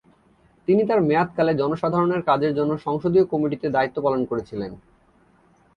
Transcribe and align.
তিনি 0.67 0.81
তার 0.85 0.99
মেয়াদকালে 1.01 1.51
জনসাধারণের 1.55 2.21
কাজের 2.21 2.53
জন্য 2.55 2.71
সংসদীয় 2.77 3.25
কমিটিতে 3.25 3.67
দায়িত্ব 3.69 3.97
পালন 4.01 4.21
করেছিলেন। 4.25 4.71